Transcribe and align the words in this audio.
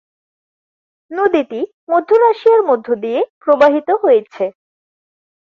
নদীটি 1.11 1.59
মধ্য 1.91 2.09
রাশিয়ার 2.23 2.61
মধ্য 2.69 2.87
দিয়ে 3.03 3.19
প্রবাহিত 3.41 3.89
হয়েছে। 4.03 4.43